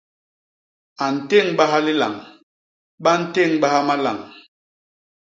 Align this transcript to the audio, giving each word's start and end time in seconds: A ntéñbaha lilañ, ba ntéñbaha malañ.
A 1.05 1.07
ntéñbaha 1.15 1.77
lilañ, 1.85 2.15
ba 3.03 3.11
ntéñbaha 3.21 3.79
malañ. 3.87 4.19